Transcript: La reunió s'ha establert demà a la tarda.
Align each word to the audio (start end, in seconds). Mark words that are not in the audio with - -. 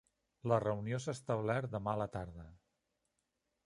La 0.51 0.57
reunió 0.63 1.01
s'ha 1.05 1.15
establert 1.19 1.71
demà 1.77 1.95
a 1.97 2.03
la 2.05 2.11
tarda. 2.19 2.51